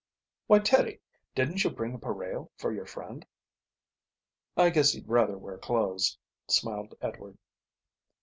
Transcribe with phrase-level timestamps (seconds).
[0.47, 0.99] "Why, Teddie,
[1.35, 3.23] didn't you bring a pareo for your friend?"
[4.57, 7.37] "I guess he'd rather wear clothes," smiled Edward.